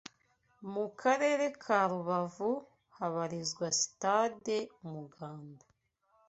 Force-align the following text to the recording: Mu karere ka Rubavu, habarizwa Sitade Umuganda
Mu 0.73 0.85
karere 1.01 1.45
ka 1.63 1.79
Rubavu, 1.91 2.51
habarizwa 2.97 3.67
Sitade 3.79 4.57
Umuganda 4.83 5.65